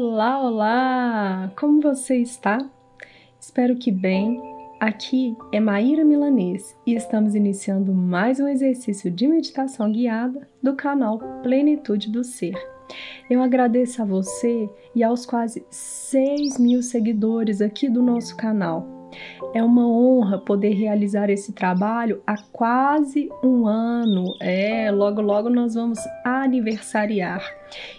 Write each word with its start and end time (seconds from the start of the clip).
Olá, 0.00 0.40
olá! 0.40 1.52
Como 1.58 1.80
você 1.80 2.18
está? 2.18 2.64
Espero 3.40 3.74
que 3.74 3.90
bem. 3.90 4.40
Aqui 4.78 5.36
é 5.50 5.58
Maíra 5.58 6.04
Milanês 6.04 6.76
e 6.86 6.94
estamos 6.94 7.34
iniciando 7.34 7.92
mais 7.92 8.38
um 8.38 8.46
exercício 8.46 9.10
de 9.10 9.26
meditação 9.26 9.90
guiada 9.90 10.46
do 10.62 10.76
canal 10.76 11.18
Plenitude 11.42 12.12
do 12.12 12.22
Ser. 12.22 12.54
Eu 13.28 13.42
agradeço 13.42 14.00
a 14.00 14.04
você 14.04 14.70
e 14.94 15.02
aos 15.02 15.26
quase 15.26 15.66
6 15.68 16.60
mil 16.60 16.80
seguidores 16.80 17.60
aqui 17.60 17.88
do 17.88 18.00
nosso 18.00 18.36
canal. 18.36 18.97
É 19.54 19.62
uma 19.62 19.86
honra 19.86 20.38
poder 20.38 20.74
realizar 20.74 21.30
esse 21.30 21.52
trabalho 21.52 22.22
há 22.26 22.36
quase 22.52 23.28
um 23.42 23.66
ano. 23.66 24.24
É, 24.40 24.90
logo 24.90 25.20
logo 25.20 25.48
nós 25.48 25.74
vamos 25.74 25.98
aniversariar. 26.24 27.42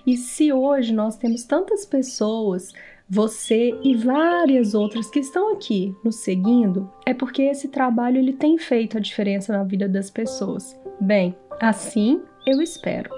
E 0.05 0.15
se 0.15 0.51
hoje 0.51 0.93
nós 0.93 1.17
temos 1.17 1.43
tantas 1.43 1.85
pessoas, 1.85 2.73
você 3.09 3.75
e 3.83 3.95
várias 3.95 4.75
outras 4.75 5.09
que 5.09 5.19
estão 5.19 5.53
aqui 5.53 5.95
nos 6.03 6.17
seguindo, 6.17 6.91
é 7.05 7.13
porque 7.13 7.41
esse 7.41 7.67
trabalho 7.67 8.17
ele 8.17 8.33
tem 8.33 8.57
feito 8.57 8.97
a 8.97 9.01
diferença 9.01 9.51
na 9.51 9.63
vida 9.63 9.89
das 9.89 10.09
pessoas. 10.11 10.79
Bem, 11.01 11.35
assim 11.59 12.21
eu 12.45 12.61
espero. 12.61 13.09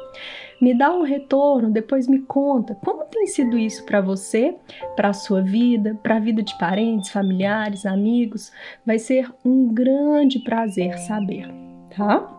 Me 0.62 0.76
dá 0.76 0.94
um 0.94 1.02
retorno, 1.02 1.72
depois 1.72 2.08
me 2.08 2.20
conta 2.20 2.76
como 2.76 3.04
tem 3.06 3.26
sido 3.26 3.58
isso 3.58 3.84
para 3.84 4.00
você, 4.00 4.56
para 4.96 5.10
a 5.10 5.14
sua 5.14 5.42
vida, 5.42 6.00
para 6.04 6.18
a 6.18 6.20
vida 6.20 6.44
de 6.44 6.56
parentes, 6.60 7.10
familiares, 7.10 7.84
amigos. 7.84 8.52
Vai 8.86 9.00
ser 9.00 9.28
um 9.44 9.74
grande 9.74 10.38
prazer 10.38 11.00
saber, 11.00 11.50
tá? 11.98 12.32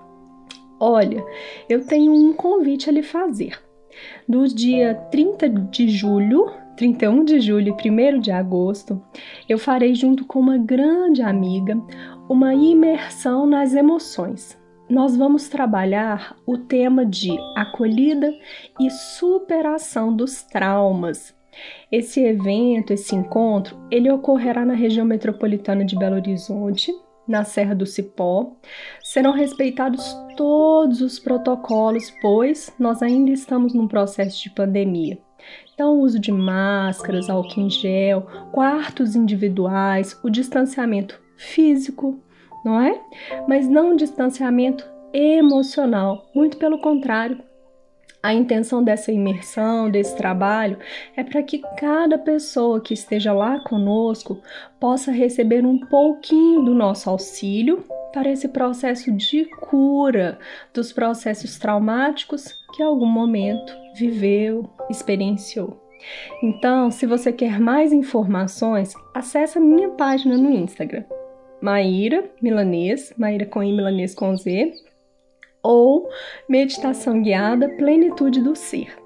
Olha, 0.79 1.25
eu 1.69 1.85
tenho 1.85 2.13
um 2.13 2.33
convite 2.33 2.89
a 2.89 2.93
lhe 2.93 3.03
fazer. 3.03 3.61
No 4.29 4.46
dia 4.46 4.95
30 5.11 5.49
de 5.49 5.89
julho, 5.89 6.49
31 6.77 7.24
de 7.24 7.41
julho 7.41 7.77
e 7.85 7.91
1 7.91 8.21
de 8.21 8.30
agosto, 8.30 9.02
eu 9.49 9.59
farei 9.59 9.96
junto 9.96 10.24
com 10.24 10.39
uma 10.39 10.59
grande 10.59 11.23
amiga 11.23 11.77
uma 12.29 12.55
imersão 12.55 13.46
nas 13.46 13.74
emoções 13.74 14.62
nós 14.93 15.16
vamos 15.16 15.48
trabalhar 15.48 16.37
o 16.45 16.59
tema 16.59 17.07
de 17.07 17.30
acolhida 17.57 18.30
e 18.79 18.90
superação 18.90 20.15
dos 20.15 20.43
traumas. 20.43 21.34
Esse 21.90 22.21
evento, 22.23 22.93
esse 22.93 23.15
encontro, 23.15 23.74
ele 23.90 24.10
ocorrerá 24.10 24.66
na 24.66 24.74
região 24.74 25.07
metropolitana 25.07 25.82
de 25.82 25.96
Belo 25.99 26.16
Horizonte, 26.16 26.93
na 27.26 27.43
Serra 27.43 27.74
do 27.74 27.87
Cipó. 27.87 28.52
Serão 29.02 29.32
respeitados 29.32 30.15
todos 30.37 31.01
os 31.01 31.18
protocolos, 31.18 32.12
pois 32.21 32.71
nós 32.79 33.02
ainda 33.02 33.30
estamos 33.30 33.73
num 33.73 33.88
processo 33.88 34.43
de 34.43 34.51
pandemia. 34.51 35.18
Então, 35.73 35.96
o 35.96 36.01
uso 36.02 36.18
de 36.18 36.30
máscaras, 36.30 37.30
álcool 37.30 37.62
em 37.62 37.71
gel, 37.71 38.27
quartos 38.52 39.16
individuais, 39.16 40.21
o 40.23 40.29
distanciamento 40.29 41.18
físico, 41.34 42.21
não 42.65 42.80
é? 42.80 43.01
Mas 43.49 43.68
não 43.68 43.91
um 43.91 43.96
distanciamento 43.96 44.88
emocional, 45.13 46.27
muito 46.35 46.57
pelo 46.57 46.79
contrário. 46.79 47.38
A 48.23 48.32
intenção 48.32 48.85
dessa 48.85 49.10
imersão, 49.10 49.91
desse 49.91 50.16
trabalho, 50.16 50.79
é 51.16 51.24
para 51.24 51.43
que 51.43 51.59
cada 51.77 52.16
pessoa 52.16 52.80
que 52.80 52.95
esteja 52.95 53.33
lá 53.33 53.59
conosco 53.65 54.40
possa 54.79 55.10
receber 55.10 55.66
um 55.66 55.79
pouquinho 55.87 56.63
do 56.63 56.73
nosso 56.73 57.10
auxílio 57.10 57.85
para 58.13 58.30
esse 58.30 58.49
processo 58.49 59.10
de 59.10 59.45
cura 59.46 60.38
dos 60.73 60.93
processos 60.93 61.59
traumáticos 61.59 62.55
que 62.73 62.83
em 62.83 62.87
algum 62.87 63.07
momento 63.07 63.73
viveu, 63.95 64.71
experienciou. 64.88 65.83
Então, 66.43 66.91
se 66.91 67.06
você 67.06 67.33
quer 67.33 67.59
mais 67.59 67.93
informações, 67.93 68.94
acesse 69.15 69.59
a 69.59 69.61
minha 69.61 69.91
página 69.91 70.37
no 70.37 70.50
Instagram, 70.50 71.05
Maíra 71.62 72.25
Milanês, 72.43 73.15
Maíra 73.17 73.47
com 73.47 73.62
I, 73.62 73.73
Milanês 73.73 74.15
com 74.17 74.37
Z, 74.37 74.73
ou 75.62 76.09
Meditação 76.49 77.23
Guiada 77.23 77.69
Plenitude 77.69 78.41
do 78.41 78.56
Ser. 78.56 79.00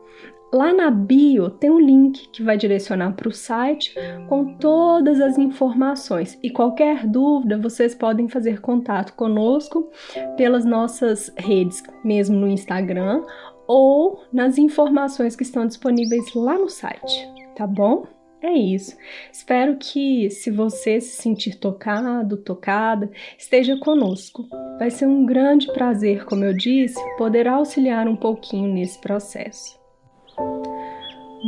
Lá 0.52 0.72
na 0.72 0.90
bio 0.90 1.50
tem 1.50 1.70
um 1.70 1.78
link 1.78 2.28
que 2.30 2.42
vai 2.42 2.56
direcionar 2.56 3.12
para 3.14 3.28
o 3.28 3.32
site 3.32 3.94
com 4.26 4.54
todas 4.54 5.20
as 5.20 5.36
informações. 5.36 6.38
E 6.42 6.48
qualquer 6.48 7.06
dúvida, 7.06 7.58
vocês 7.58 7.94
podem 7.94 8.26
fazer 8.26 8.60
contato 8.60 9.12
conosco 9.14 9.90
pelas 10.36 10.64
nossas 10.64 11.30
redes, 11.36 11.82
mesmo 12.02 12.36
no 12.36 12.48
Instagram, 12.48 13.22
ou 13.66 14.22
nas 14.32 14.56
informações 14.56 15.36
que 15.36 15.42
estão 15.42 15.66
disponíveis 15.66 16.32
lá 16.34 16.56
no 16.56 16.70
site, 16.70 17.28
tá 17.54 17.66
bom? 17.66 18.06
É 18.42 18.52
isso. 18.52 18.96
Espero 19.32 19.76
que, 19.76 20.28
se 20.30 20.50
você 20.50 21.00
se 21.00 21.20
sentir 21.22 21.56
tocado, 21.56 22.36
tocada, 22.36 23.10
esteja 23.36 23.76
conosco. 23.78 24.46
Vai 24.78 24.90
ser 24.90 25.06
um 25.06 25.24
grande 25.24 25.66
prazer, 25.72 26.24
como 26.26 26.44
eu 26.44 26.52
disse, 26.52 27.00
poder 27.16 27.48
auxiliar 27.48 28.06
um 28.06 28.16
pouquinho 28.16 28.72
nesse 28.72 29.00
processo. 29.00 29.78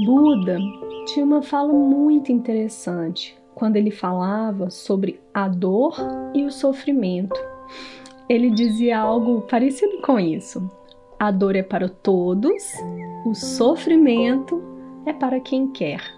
Buda 0.07 0.59
tinha 1.07 1.25
uma 1.25 1.43
fala 1.43 1.73
muito 1.73 2.33
interessante 2.33 3.37
quando 3.55 3.77
ele 3.77 3.91
falava 3.91 4.71
sobre 4.71 5.21
a 5.35 5.49
dor 5.49 5.95
e 6.35 6.45
o 6.45 6.51
sofrimento. 6.51 7.39
Ele 8.29 8.51
dizia 8.51 8.99
algo 8.99 9.43
parecido 9.43 10.01
com 10.01 10.19
isso. 10.19 10.71
A 11.19 11.31
dor 11.31 11.57
é 11.57 11.63
para 11.63 11.89
todos, 11.89 12.63
o 13.27 13.35
sofrimento 13.35 14.63
é 15.05 15.13
para 15.13 15.41
quem 15.41 15.69
quer. 15.73 16.18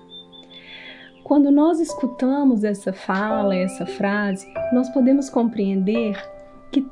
Quando 1.31 1.49
nós 1.53 1.79
escutamos 1.79 2.65
essa 2.65 2.93
fala, 2.93 3.55
essa 3.55 3.87
frase, 3.87 4.53
nós 4.73 4.89
podemos 4.89 5.31
compreender 5.31 6.21
que 6.73 6.85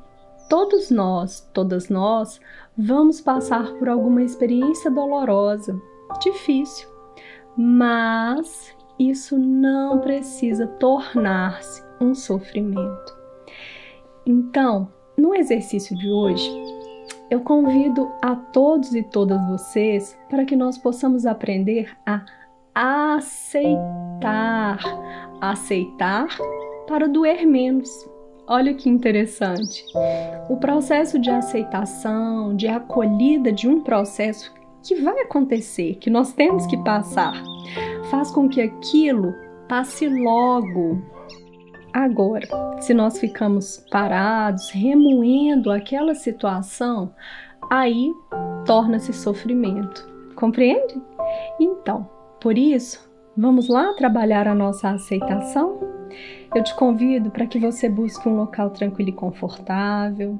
todos 0.48 0.92
nós, 0.92 1.40
todas 1.52 1.88
nós, 1.88 2.40
vamos 2.76 3.20
passar 3.20 3.72
por 3.72 3.88
alguma 3.88 4.22
experiência 4.22 4.92
dolorosa, 4.92 5.76
difícil, 6.20 6.88
mas 7.56 8.72
isso 8.96 9.36
não 9.36 9.98
precisa 9.98 10.68
tornar-se 10.68 11.82
um 12.00 12.14
sofrimento. 12.14 13.18
Então, 14.24 14.88
no 15.16 15.34
exercício 15.34 15.98
de 15.98 16.08
hoje, 16.08 16.48
eu 17.28 17.40
convido 17.40 18.08
a 18.22 18.36
todos 18.36 18.94
e 18.94 19.02
todas 19.02 19.44
vocês 19.48 20.16
para 20.30 20.44
que 20.44 20.54
nós 20.54 20.78
possamos 20.78 21.26
aprender 21.26 21.90
a 22.06 22.24
aceitar. 22.78 24.78
Aceitar 25.40 26.28
para 26.86 27.08
doer 27.08 27.44
menos. 27.44 27.90
Olha 28.46 28.72
que 28.72 28.88
interessante. 28.88 29.84
O 30.48 30.56
processo 30.56 31.18
de 31.18 31.28
aceitação, 31.28 32.54
de 32.54 32.68
acolhida 32.68 33.52
de 33.52 33.68
um 33.68 33.80
processo 33.80 34.54
que 34.82 34.94
vai 34.94 35.20
acontecer, 35.20 35.96
que 35.96 36.08
nós 36.08 36.32
temos 36.32 36.66
que 36.66 36.76
passar, 36.78 37.34
faz 38.10 38.30
com 38.30 38.48
que 38.48 38.62
aquilo 38.62 39.34
passe 39.68 40.08
logo. 40.08 41.02
Agora, 41.92 42.46
se 42.80 42.94
nós 42.94 43.18
ficamos 43.18 43.84
parados, 43.90 44.70
remoendo 44.70 45.70
aquela 45.70 46.14
situação, 46.14 47.12
aí 47.68 48.12
torna-se 48.64 49.12
sofrimento. 49.12 50.08
Compreende? 50.36 51.02
Então, 51.60 52.08
por 52.40 52.56
isso, 52.56 53.10
vamos 53.36 53.68
lá 53.68 53.92
trabalhar 53.94 54.46
a 54.46 54.54
nossa 54.54 54.90
aceitação? 54.90 55.80
Eu 56.54 56.62
te 56.62 56.74
convido 56.76 57.30
para 57.30 57.46
que 57.46 57.58
você 57.58 57.88
busque 57.88 58.28
um 58.28 58.36
local 58.36 58.70
tranquilo 58.70 59.10
e 59.10 59.12
confortável. 59.12 60.38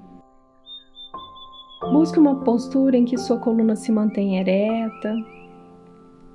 Busque 1.93 2.19
uma 2.19 2.37
postura 2.45 2.97
em 2.97 3.05
que 3.05 3.17
sua 3.19 3.39
coluna 3.39 3.77
se 3.77 3.93
mantenha 3.93 4.41
ereta. 4.41 5.15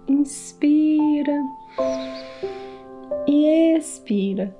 Inspira 0.07 1.41
e 3.27 3.75
expira. 3.77 4.55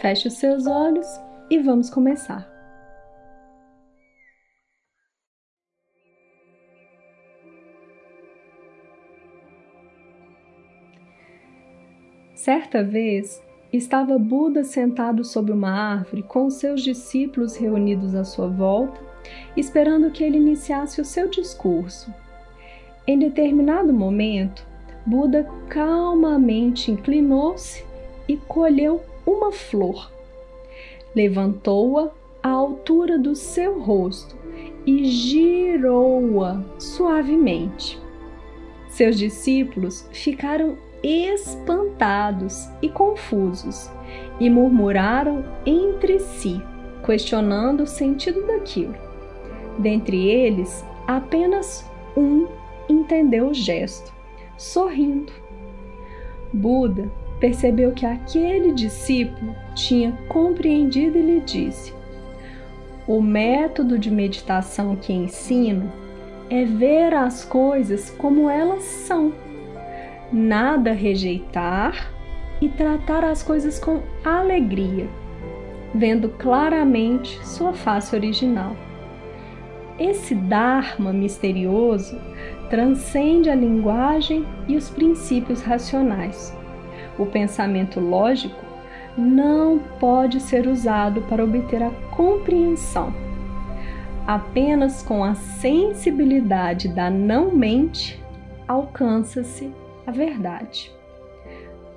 Feche 0.00 0.28
os 0.28 0.34
seus 0.34 0.66
olhos 0.66 1.06
e 1.50 1.58
vamos 1.58 1.90
começar. 1.90 2.57
Certa 12.38 12.84
vez, 12.84 13.42
estava 13.72 14.16
Buda 14.16 14.62
sentado 14.62 15.24
sob 15.24 15.50
uma 15.50 15.72
árvore 15.72 16.22
com 16.22 16.48
seus 16.48 16.84
discípulos 16.84 17.56
reunidos 17.56 18.14
à 18.14 18.22
sua 18.22 18.46
volta, 18.46 19.00
esperando 19.56 20.12
que 20.12 20.22
ele 20.22 20.36
iniciasse 20.36 21.00
o 21.00 21.04
seu 21.04 21.28
discurso. 21.28 22.14
Em 23.08 23.18
determinado 23.18 23.92
momento, 23.92 24.64
Buda 25.04 25.50
calmamente 25.68 26.92
inclinou-se 26.92 27.84
e 28.28 28.36
colheu 28.36 29.02
uma 29.26 29.50
flor. 29.50 30.08
Levantou-a 31.16 32.12
à 32.40 32.50
altura 32.50 33.18
do 33.18 33.34
seu 33.34 33.80
rosto 33.80 34.36
e 34.86 35.06
girou-a 35.06 36.62
suavemente. 36.78 38.00
Seus 38.90 39.18
discípulos 39.18 40.08
ficaram 40.12 40.78
espantados 41.02 42.68
e 42.82 42.88
confusos 42.88 43.90
e 44.40 44.48
murmuraram 44.48 45.44
entre 45.64 46.18
si, 46.18 46.62
questionando 47.04 47.82
o 47.82 47.86
sentido 47.86 48.46
daquilo. 48.46 48.94
Dentre 49.78 50.28
eles, 50.28 50.84
apenas 51.06 51.88
um 52.16 52.46
entendeu 52.88 53.48
o 53.48 53.54
gesto, 53.54 54.12
sorrindo. 54.56 55.32
Buda 56.52 57.10
percebeu 57.38 57.92
que 57.92 58.04
aquele 58.04 58.72
discípulo 58.72 59.54
tinha 59.74 60.12
compreendido 60.28 61.18
e 61.18 61.22
lhe 61.22 61.40
disse: 61.40 61.92
O 63.06 63.20
método 63.20 63.98
de 63.98 64.10
meditação 64.10 64.96
que 64.96 65.12
ensino 65.12 65.92
é 66.50 66.64
ver 66.64 67.14
as 67.14 67.44
coisas 67.44 68.10
como 68.10 68.48
elas 68.48 68.82
são, 68.82 69.32
nada 70.32 70.92
rejeitar 70.92 72.12
e 72.60 72.68
tratar 72.68 73.24
as 73.24 73.42
coisas 73.42 73.78
com 73.78 74.02
alegria, 74.24 75.08
vendo 75.94 76.28
claramente 76.28 77.44
sua 77.46 77.72
face 77.72 78.14
original. 78.14 78.76
Esse 79.98 80.34
Dharma 80.34 81.12
misterioso 81.12 82.20
transcende 82.70 83.50
a 83.50 83.54
linguagem 83.54 84.46
e 84.68 84.76
os 84.76 84.90
princípios 84.90 85.62
racionais. 85.62 86.56
O 87.18 87.26
pensamento 87.26 87.98
lógico 87.98 88.64
não 89.16 89.80
pode 89.98 90.40
ser 90.40 90.68
usado 90.68 91.22
para 91.22 91.42
obter 91.42 91.82
a 91.82 91.90
compreensão. 92.14 93.12
Apenas 94.24 95.02
com 95.02 95.24
a 95.24 95.34
sensibilidade 95.34 96.88
da 96.88 97.10
não-mente 97.10 98.22
alcança-se 98.68 99.72
a 100.08 100.10
verdade. 100.10 100.90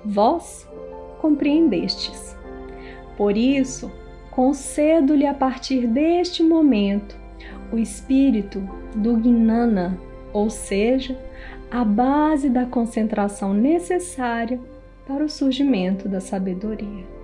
Vós 0.04 0.68
compreendestes. 1.18 2.36
Por 3.16 3.38
isso, 3.38 3.90
concedo-lhe 4.30 5.26
a 5.26 5.32
partir 5.32 5.86
deste 5.86 6.42
momento 6.42 7.16
o 7.72 7.78
espírito 7.78 8.60
do 8.94 9.16
Gnana, 9.16 9.98
ou 10.30 10.50
seja, 10.50 11.18
a 11.70 11.82
base 11.84 12.50
da 12.50 12.66
concentração 12.66 13.54
necessária 13.54 14.60
para 15.06 15.24
o 15.24 15.28
surgimento 15.28 16.06
da 16.06 16.20
sabedoria. 16.20 17.21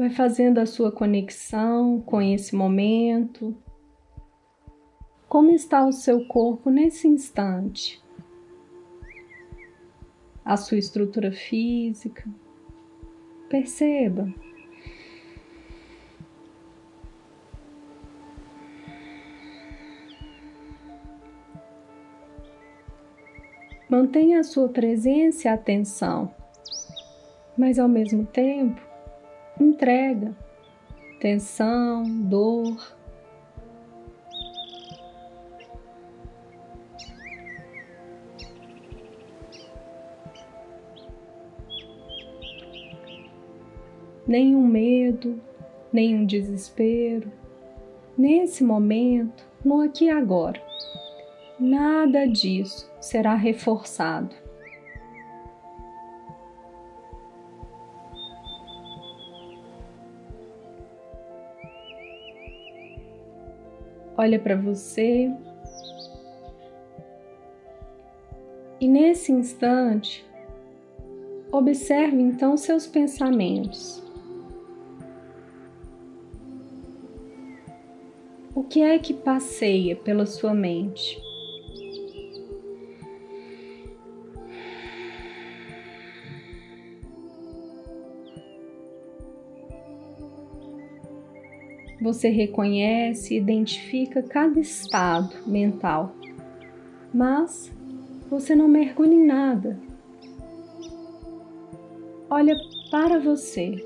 Vai 0.00 0.08
fazendo 0.08 0.56
a 0.56 0.64
sua 0.64 0.90
conexão 0.90 2.00
com 2.00 2.22
esse 2.22 2.56
momento, 2.56 3.54
como 5.28 5.50
está 5.50 5.86
o 5.86 5.92
seu 5.92 6.26
corpo 6.26 6.70
nesse 6.70 7.06
instante? 7.06 8.02
A 10.42 10.56
sua 10.56 10.78
estrutura 10.78 11.30
física. 11.30 12.26
Perceba. 13.50 14.32
Mantenha 23.86 24.40
a 24.40 24.44
sua 24.44 24.70
presença 24.70 25.46
e 25.46 25.50
atenção, 25.50 26.34
mas 27.54 27.78
ao 27.78 27.86
mesmo 27.86 28.24
tempo, 28.24 28.89
entrega, 29.60 30.34
tensão, 31.20 32.02
dor, 32.04 32.96
nenhum 44.26 44.66
medo, 44.66 45.40
nenhum 45.92 46.24
desespero. 46.24 47.30
Nesse 48.16 48.62
momento, 48.62 49.44
no 49.64 49.80
aqui 49.80 50.04
e 50.04 50.10
agora, 50.10 50.62
nada 51.58 52.26
disso 52.26 52.90
será 53.00 53.34
reforçado. 53.34 54.34
Olha 64.22 64.38
para 64.38 64.54
você 64.54 65.32
e 68.78 68.86
nesse 68.86 69.32
instante, 69.32 70.28
observe 71.50 72.20
então 72.20 72.54
seus 72.54 72.86
pensamentos. 72.86 74.02
O 78.54 78.62
que 78.62 78.82
é 78.82 78.98
que 78.98 79.14
passeia 79.14 79.96
pela 79.96 80.26
sua 80.26 80.52
mente? 80.52 81.18
Você 92.00 92.28
reconhece 92.28 93.34
e 93.34 93.38
identifica 93.38 94.22
cada 94.22 94.58
estado 94.58 95.36
mental, 95.46 96.14
mas 97.12 97.70
você 98.28 98.54
não 98.54 98.68
mergulha 98.68 99.12
em 99.12 99.26
nada. 99.26 99.78
Olha 102.30 102.56
para 102.90 103.18
você. 103.18 103.84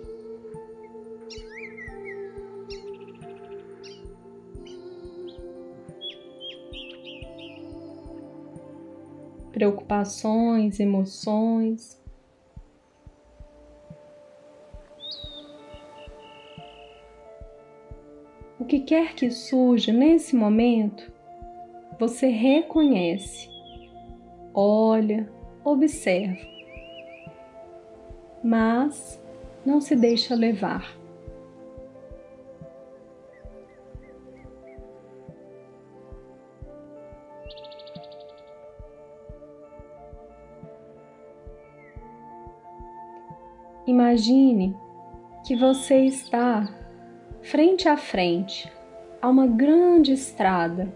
preocupações, 9.55 10.81
emoções. 10.81 12.04
Quer 18.85 19.15
que 19.15 19.31
surja 19.31 19.93
nesse 19.93 20.37
momento, 20.37 21.11
você 21.99 22.27
reconhece, 22.27 23.49
olha, 24.53 25.29
observa, 25.65 26.47
mas 28.43 29.21
não 29.65 29.81
se 29.81 29.97
deixa 29.97 30.35
levar. 30.35 31.03
Imagine 43.87 44.75
que 45.47 45.55
você 45.55 46.07
está 46.07 46.67
frente 47.43 47.87
a 47.87 47.97
frente 47.99 48.74
a 49.25 49.29
uma 49.31 49.47
grande 49.47 50.13
estrada. 50.13 50.93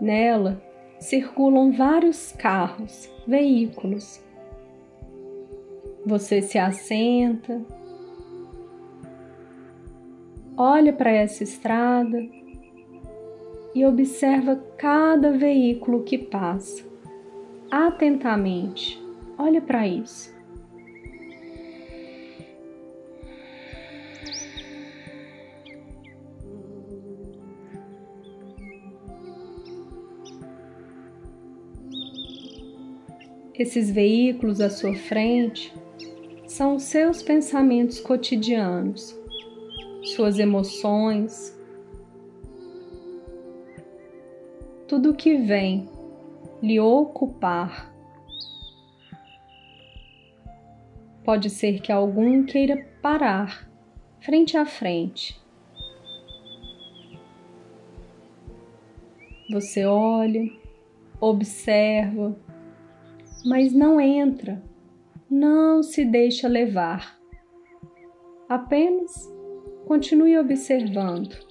Nela 0.00 0.60
circulam 0.98 1.70
vários 1.70 2.32
carros, 2.32 3.08
veículos. 3.24 4.20
Você 6.04 6.42
se 6.42 6.58
assenta, 6.58 7.62
olha 10.56 10.92
para 10.92 11.12
essa 11.12 11.44
estrada 11.44 12.20
e 13.72 13.86
observa 13.86 14.56
cada 14.76 15.30
veículo 15.30 16.02
que 16.02 16.18
passa. 16.18 16.84
Atentamente, 17.70 19.00
olha 19.38 19.60
para 19.60 19.86
isso. 19.86 20.35
Esses 33.58 33.90
veículos 33.90 34.60
à 34.60 34.68
sua 34.68 34.94
frente 34.94 35.72
são 36.46 36.78
seus 36.78 37.22
pensamentos 37.22 37.98
cotidianos, 37.98 39.18
suas 40.14 40.38
emoções, 40.38 41.58
tudo 44.86 45.14
que 45.14 45.36
vem 45.36 45.88
lhe 46.62 46.78
ocupar. 46.78 47.94
Pode 51.24 51.48
ser 51.48 51.80
que 51.80 51.90
algum 51.90 52.44
queira 52.44 52.76
parar 53.00 53.66
frente 54.20 54.56
a 54.58 54.66
frente. 54.66 55.40
Você 59.50 59.86
olha, 59.86 60.46
observa, 61.20 62.36
mas 63.46 63.72
não 63.72 64.00
entra, 64.00 64.60
não 65.30 65.80
se 65.80 66.04
deixa 66.04 66.48
levar. 66.48 67.16
Apenas 68.48 69.32
continue 69.86 70.36
observando. 70.36 71.46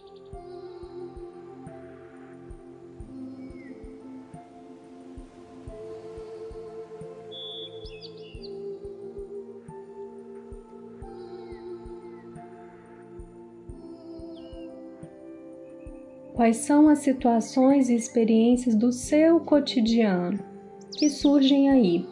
Quais 16.34 16.58
são 16.58 16.90
as 16.90 17.00
situações 17.00 17.88
e 17.88 17.96
experiências 17.96 18.76
do 18.76 18.92
seu 18.92 19.40
cotidiano 19.40 20.55
que 20.96 21.10
surgem 21.10 21.70
aí? 21.70 22.06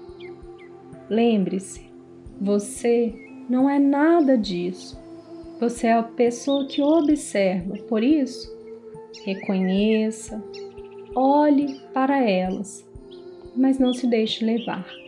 Lembre-se, 1.10 1.82
você 2.40 3.13
não 3.50 3.70
é 3.70 3.80
nada 3.80 4.38
disso. 4.38 5.02
Você 5.60 5.88
é 5.88 5.94
a 5.94 6.04
pessoa 6.04 6.68
que 6.68 6.82
observa, 6.82 7.78
por 7.88 8.04
isso, 8.04 8.54
reconheça, 9.25 10.44
olhe 11.16 11.80
para 11.94 12.22
elas, 12.30 12.86
mas 13.56 13.80
não 13.80 13.94
se 13.94 14.08
deixe 14.08 14.44
levar. 14.44 15.02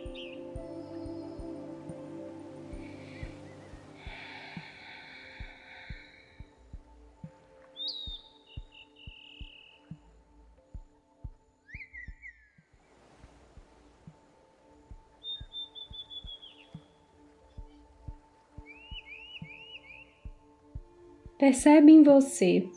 Percebe 21.46 21.92
em 21.92 22.02
você 22.02 22.68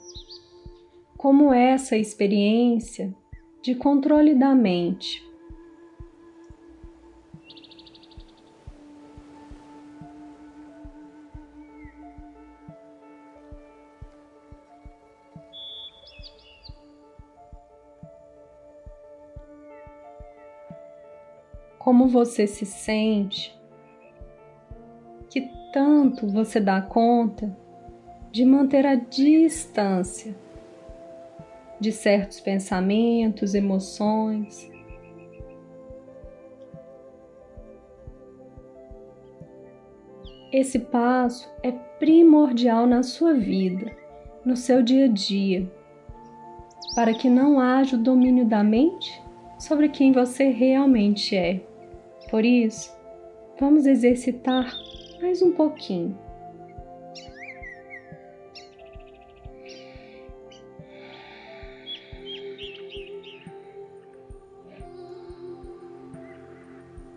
como 1.17 1.51
essa 1.51 1.97
experiência 1.97 3.11
de 3.63 3.73
controle 3.73 4.35
da 4.35 4.53
mente. 4.53 5.27
Como 21.79 22.07
você 22.07 22.45
se 22.45 22.67
sente, 22.67 23.59
que 25.27 25.41
tanto 25.73 26.27
você 26.27 26.59
dá 26.59 26.79
conta 26.83 27.57
de 28.31 28.45
manter 28.45 28.85
a 28.85 28.95
distância 28.95 30.35
de 31.79 31.91
certos 31.91 32.39
pensamentos, 32.39 33.55
emoções. 33.55 34.69
Esse 40.51 40.79
passo 40.79 41.49
é 41.63 41.71
primordial 41.71 42.85
na 42.85 43.03
sua 43.03 43.33
vida, 43.33 43.95
no 44.43 44.55
seu 44.55 44.81
dia 44.81 45.05
a 45.05 45.07
dia, 45.07 45.71
para 46.95 47.13
que 47.13 47.29
não 47.29 47.59
haja 47.59 47.95
o 47.95 47.99
domínio 47.99 48.45
da 48.45 48.63
mente 48.63 49.21
sobre 49.59 49.89
quem 49.89 50.11
você 50.11 50.49
realmente 50.49 51.35
é. 51.35 51.61
Por 52.29 52.43
isso, 52.43 52.91
vamos 53.59 53.85
exercitar 53.85 54.75
mais 55.21 55.41
um 55.41 55.51
pouquinho. 55.51 56.28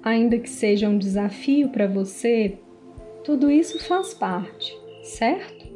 Ainda 0.02 0.38
que 0.38 0.50
seja 0.50 0.88
um 0.88 0.98
desafio 0.98 1.68
para 1.68 1.86
você, 1.86 2.58
tudo 3.24 3.50
isso 3.50 3.78
faz 3.84 4.12
parte, 4.12 4.76
certo? 5.02 5.70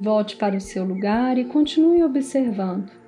Volte 0.00 0.36
para 0.36 0.56
o 0.56 0.60
seu 0.60 0.84
lugar 0.84 1.38
e 1.38 1.44
continue 1.44 2.02
observando. 2.02 3.03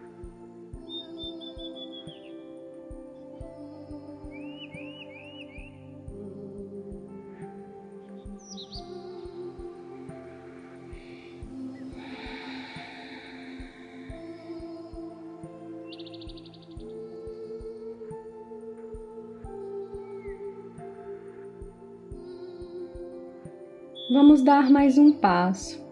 Dar 24.47 24.71
mais 24.71 24.97
um 24.97 25.11
passo. 25.11 25.85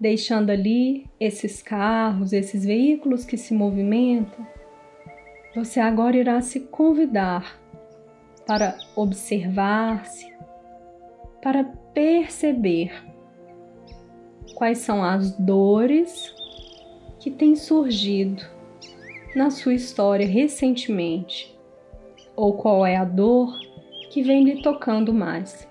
Deixando 0.00 0.50
ali 0.50 1.08
esses 1.20 1.62
carros, 1.62 2.32
esses 2.32 2.64
veículos 2.64 3.24
que 3.24 3.36
se 3.36 3.54
movimentam, 3.54 4.44
você 5.54 5.78
agora 5.78 6.16
irá 6.16 6.40
se 6.40 6.58
convidar 6.58 7.56
para 8.48 8.76
observar-se, 8.96 10.26
para 11.40 11.62
perceber 11.94 12.90
quais 14.56 14.78
são 14.78 15.04
as 15.04 15.30
dores 15.38 16.34
que 17.20 17.30
têm 17.30 17.54
surgido 17.54 18.42
na 19.36 19.50
sua 19.50 19.74
história 19.74 20.26
recentemente, 20.26 21.56
ou 22.34 22.54
qual 22.54 22.84
é 22.84 22.96
a 22.96 23.04
dor 23.04 23.67
que 24.18 24.22
vem 24.24 24.42
lhe 24.42 24.60
tocando 24.60 25.14
mais. 25.14 25.68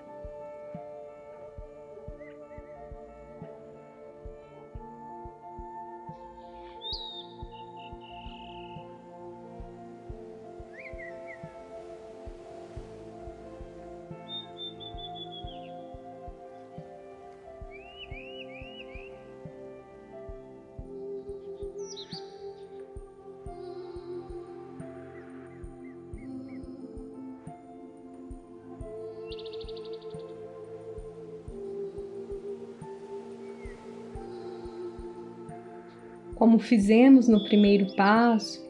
Como 36.38 36.60
fizemos 36.60 37.26
no 37.26 37.42
primeiro 37.42 37.96
passo, 37.96 38.64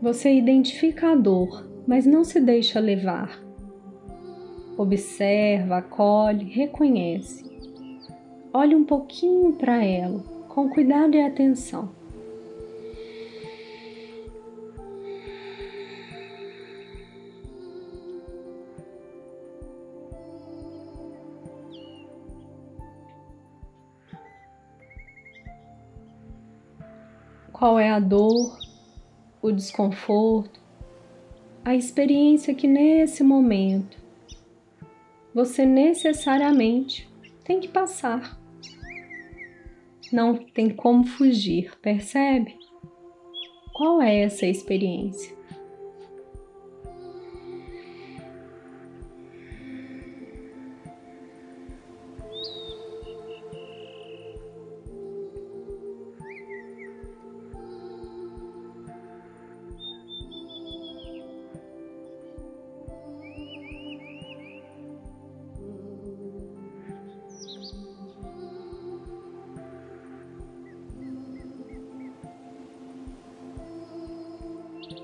você 0.00 0.34
identifica 0.34 1.12
a 1.12 1.14
dor, 1.14 1.64
mas 1.86 2.04
não 2.04 2.24
se 2.24 2.40
deixa 2.40 2.80
levar. 2.80 3.40
Observa, 4.76 5.76
acolhe, 5.76 6.46
reconhece. 6.46 7.48
Olhe 8.52 8.74
um 8.74 8.84
pouquinho 8.84 9.52
para 9.52 9.84
ela, 9.84 10.18
com 10.48 10.68
cuidado 10.68 11.14
e 11.14 11.22
atenção. 11.22 11.90
Qual 27.62 27.78
é 27.78 27.90
a 27.90 28.00
dor, 28.00 28.58
o 29.40 29.52
desconforto, 29.52 30.60
a 31.64 31.76
experiência 31.76 32.56
que 32.56 32.66
nesse 32.66 33.22
momento 33.22 33.98
você 35.32 35.64
necessariamente 35.64 37.08
tem 37.44 37.60
que 37.60 37.68
passar. 37.68 38.36
não 40.12 40.34
tem 40.34 40.70
como 40.70 41.06
fugir, 41.06 41.78
percebe? 41.80 42.58
Qual 43.72 44.02
é 44.02 44.22
essa 44.22 44.44
experiência? 44.44 45.32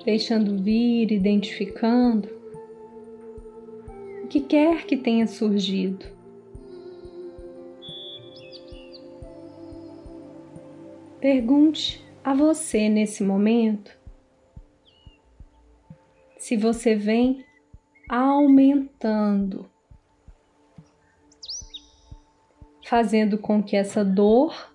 Deixando 0.09 0.57
vir, 0.57 1.13
identificando 1.13 2.31
o 4.25 4.27
que 4.27 4.41
quer 4.41 4.87
que 4.87 4.97
tenha 4.97 5.27
surgido. 5.27 6.07
Pergunte 11.21 12.03
a 12.25 12.33
você 12.33 12.89
nesse 12.89 13.23
momento 13.23 13.95
se 16.39 16.57
você 16.57 16.95
vem 16.95 17.45
aumentando, 18.09 19.69
fazendo 22.87 23.37
com 23.37 23.63
que 23.63 23.77
essa 23.77 24.03
dor 24.03 24.73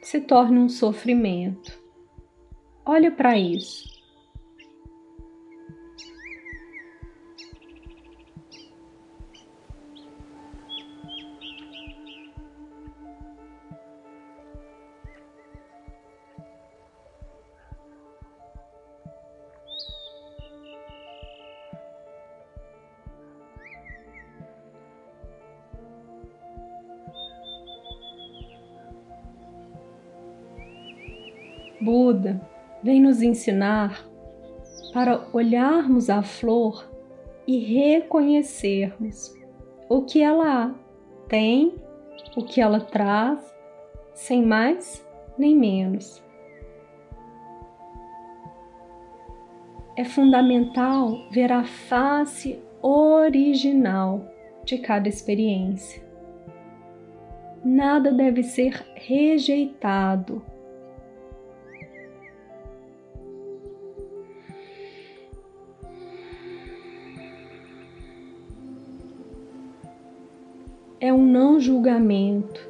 se 0.00 0.20
torne 0.20 0.60
um 0.60 0.68
sofrimento. 0.68 1.76
Olha 2.86 3.10
para 3.10 3.36
isso. 3.36 3.99
Buda 31.80 32.40
vem 32.82 33.00
nos 33.00 33.22
ensinar 33.22 34.06
para 34.92 35.26
olharmos 35.32 36.10
a 36.10 36.22
flor 36.22 36.90
e 37.46 37.58
reconhecermos 37.58 39.34
o 39.88 40.02
que 40.02 40.22
ela 40.22 40.74
tem, 41.28 41.74
o 42.36 42.44
que 42.44 42.60
ela 42.60 42.80
traz, 42.80 43.40
sem 44.14 44.44
mais 44.44 45.06
nem 45.38 45.56
menos. 45.56 46.22
É 49.96 50.04
fundamental 50.04 51.28
ver 51.30 51.52
a 51.52 51.64
face 51.64 52.62
original 52.82 54.24
de 54.64 54.78
cada 54.78 55.08
experiência. 55.08 56.02
Nada 57.64 58.12
deve 58.12 58.42
ser 58.42 58.86
rejeitado 58.94 60.42
é 71.00 71.12
um 71.12 71.24
não 71.24 71.58
julgamento 71.58 72.68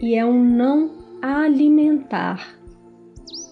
e 0.00 0.14
é 0.14 0.24
um 0.24 0.42
não 0.42 0.90
alimentar. 1.22 2.58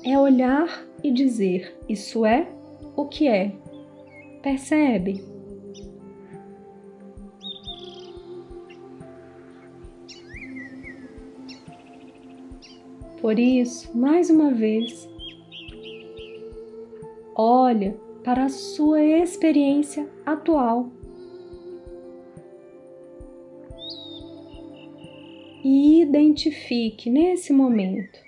É 0.04 0.18
olhar 0.18 0.84
e 1.02 1.10
dizer: 1.10 1.76
Isso 1.88 2.24
é 2.24 2.48
o 2.96 3.06
que 3.06 3.26
é. 3.28 3.52
Percebe? 4.42 5.24
Por 13.20 13.40
isso, 13.40 13.96
mais 13.96 14.30
uma 14.30 14.52
vez, 14.52 15.08
olha 17.34 17.96
para 18.22 18.44
a 18.44 18.48
sua 18.48 19.02
experiência 19.02 20.08
atual. 20.24 20.90
E 25.68 26.00
identifique 26.00 27.10
nesse 27.10 27.52
momento 27.52 28.20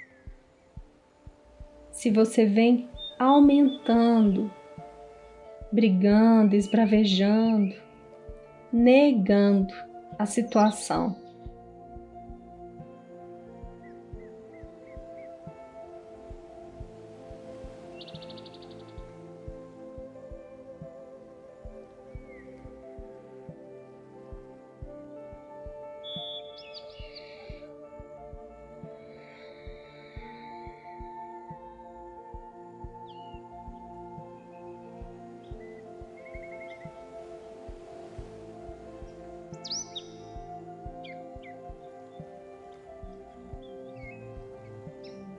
se 1.93 2.11
você 2.11 2.45
vem 2.45 2.89
aumentando, 3.17 4.51
brigando, 5.71 6.57
esbravejando, 6.57 7.77
negando 8.73 9.73
a 10.19 10.27
situação. 10.27 11.17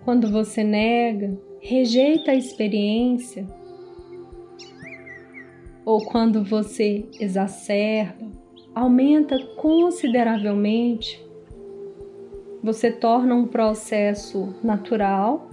Quando 0.09 0.27
você 0.27 0.63
nega, 0.63 1.39
rejeita 1.61 2.31
a 2.31 2.35
experiência, 2.35 3.45
ou 5.85 6.03
quando 6.03 6.43
você 6.43 7.05
exacerba, 7.19 8.25
aumenta 8.73 9.37
consideravelmente, 9.55 11.23
você 12.63 12.91
torna 12.91 13.35
um 13.35 13.45
processo 13.45 14.55
natural, 14.63 15.47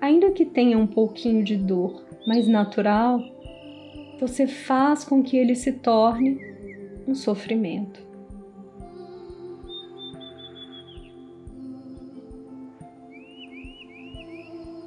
ainda 0.00 0.32
que 0.32 0.46
tenha 0.46 0.76
um 0.76 0.86
pouquinho 0.88 1.44
de 1.44 1.56
dor, 1.56 2.02
mas 2.26 2.48
natural, 2.48 3.20
você 4.18 4.48
faz 4.48 5.04
com 5.04 5.22
que 5.22 5.36
ele 5.36 5.54
se 5.54 5.74
torne 5.74 6.40
um 7.06 7.14
sofrimento. 7.14 8.02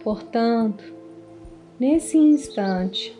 Portanto, 0.06 0.84
nesse 1.80 2.16
instante, 2.16 3.20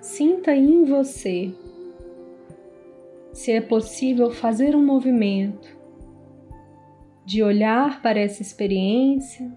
sinta 0.00 0.56
em 0.56 0.86
você 0.86 1.54
se 3.34 3.52
é 3.52 3.60
possível 3.60 4.30
fazer 4.30 4.74
um 4.74 4.82
movimento 4.82 5.76
de 7.26 7.42
olhar 7.42 8.00
para 8.00 8.18
essa 8.18 8.40
experiência, 8.40 9.52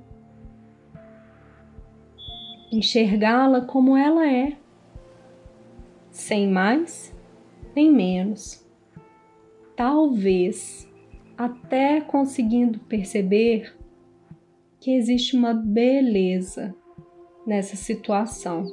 enxergá-la 2.74 3.62
como 3.62 3.96
ela 3.96 4.30
é, 4.30 4.58
sem 6.12 6.50
mais 6.50 7.16
nem 7.74 7.90
menos. 7.90 8.68
Talvez 9.78 10.92
até 11.38 12.02
conseguindo 12.02 12.80
perceber 12.80 13.85
que 14.86 14.92
existe 14.92 15.36
uma 15.36 15.52
beleza 15.52 16.76
nessa 17.44 17.76
situação. 17.76 18.68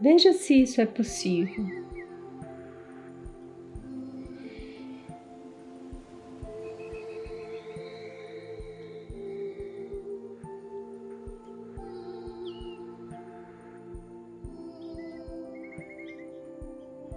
Veja 0.00 0.32
se 0.32 0.62
isso 0.62 0.80
é 0.80 0.86
possível. 0.86 1.64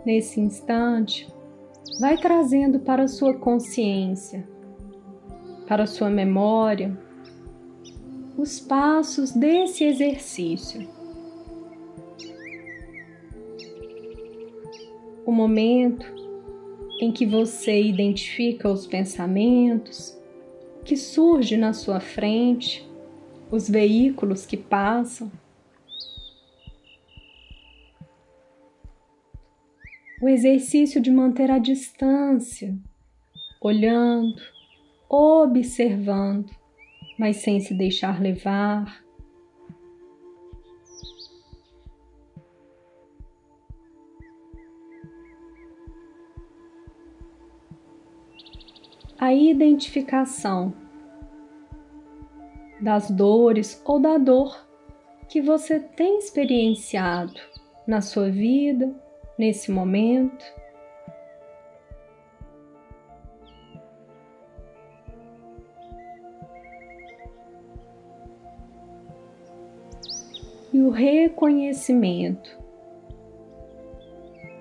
Nesse 0.03 0.39
instante, 0.39 1.31
vai 1.99 2.17
trazendo 2.17 2.79
para 2.79 3.03
a 3.03 3.07
sua 3.07 3.35
consciência, 3.35 4.49
para 5.67 5.83
a 5.83 5.87
sua 5.87 6.09
memória, 6.09 7.05
os 8.37 8.59
passos 8.59 9.31
desse 9.31 9.83
exercício. 9.83 10.87
O 15.25 15.31
momento 15.31 16.05
em 17.01 17.11
que 17.11 17.25
você 17.25 17.81
identifica 17.81 18.69
os 18.69 18.85
pensamentos 18.85 20.15
que 20.85 20.95
surgem 20.95 21.57
na 21.57 21.73
sua 21.73 21.99
frente, 21.99 22.87
os 23.51 23.67
veículos 23.67 24.45
que 24.45 24.55
passam. 24.55 25.31
O 30.21 30.29
exercício 30.29 31.01
de 31.01 31.11
manter 31.11 31.49
a 31.51 31.59
distância, 31.59 32.75
olhando, 33.61 34.41
observando, 35.09 36.49
mas 37.17 37.37
sem 37.37 37.59
se 37.59 37.73
deixar 37.73 38.21
levar. 38.21 39.03
A 49.19 49.33
identificação 49.33 50.73
das 52.79 53.09
dores 53.09 53.81
ou 53.83 53.99
da 53.99 54.17
dor 54.17 54.67
que 55.27 55.41
você 55.41 55.79
tem 55.79 56.19
experienciado 56.19 57.39
na 57.87 58.01
sua 58.01 58.29
vida, 58.29 58.93
nesse 59.37 59.71
momento. 59.71 60.45
O 70.87 70.89
reconhecimento 70.89 72.57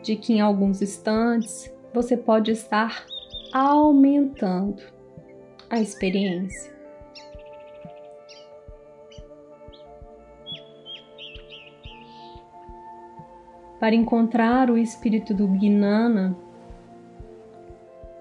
de 0.02 0.16
que 0.16 0.34
em 0.34 0.40
alguns 0.40 0.82
instantes 0.82 1.72
você 1.94 2.16
pode 2.16 2.50
estar 2.50 3.06
aumentando 3.52 4.82
a 5.70 5.80
experiência. 5.80 6.74
para 13.78 13.94
encontrar 13.94 14.70
o 14.70 14.78
espírito 14.78 15.34
do 15.34 15.46
Gnana, 15.46 16.34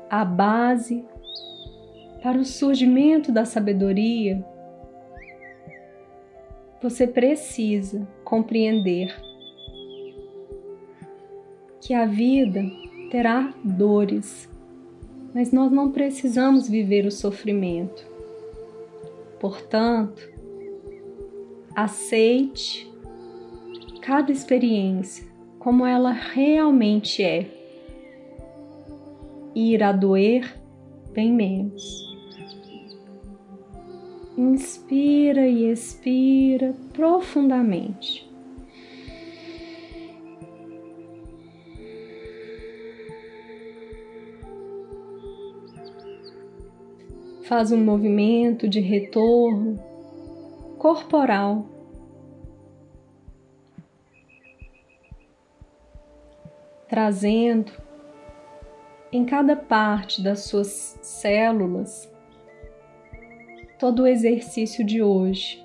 a 0.10 0.26
base 0.26 1.04
para 2.22 2.38
o 2.38 2.44
surgimento 2.44 3.32
da 3.32 3.46
sabedoria, 3.46 4.46
você 6.86 7.08
precisa 7.08 8.08
compreender 8.24 9.12
que 11.82 11.96
a 11.96 12.06
vida 12.06 12.62
terá 13.10 13.52
dores, 13.64 14.48
mas 15.34 15.52
nós 15.52 15.72
não 15.72 15.92
precisamos 15.92 16.70
viver 16.70 17.08
o 17.08 17.12
sofrimento. 17.12 18.06
Portanto, 19.40 20.30
aceite 21.76 22.88
cada 24.00 24.32
experiência 24.32 25.26
como 25.58 25.88
ela 25.88 26.12
realmente 26.12 27.24
é. 27.24 27.50
E 29.56 29.74
irá 29.74 29.92
doer 29.92 30.56
bem 31.14 31.34
menos. 31.34 32.15
Inspira 34.38 35.48
e 35.48 35.72
expira 35.72 36.76
profundamente. 36.92 38.30
Faz 47.44 47.72
um 47.72 47.84
movimento 47.84 48.68
de 48.68 48.80
retorno 48.80 49.80
corporal 50.78 51.66
trazendo 56.88 57.72
em 59.12 59.26
cada 59.26 59.56
parte 59.56 60.24
das 60.24 60.46
suas 60.46 60.98
células 61.02 62.10
todo 63.78 64.04
o 64.04 64.08
exercício 64.08 64.84
de 64.84 65.02
hoje. 65.02 65.64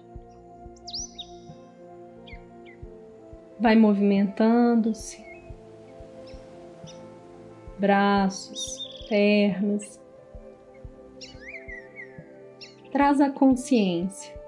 Vai 3.58 3.76
movimentando-se, 3.76 5.24
braços, 7.78 9.06
pernas. 9.08 10.00
Traz 12.90 13.20
a 13.20 13.30
consciência 13.30 14.40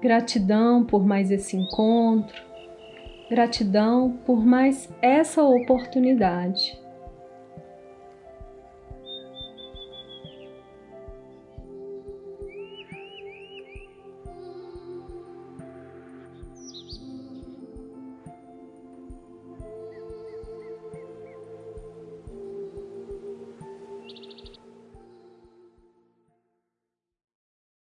Gratidão 0.00 0.84
por 0.84 1.04
mais 1.04 1.30
esse 1.30 1.56
encontro, 1.56 2.40
gratidão 3.28 4.18
por 4.24 4.44
mais 4.44 4.88
essa 5.02 5.42
oportunidade. 5.42 6.78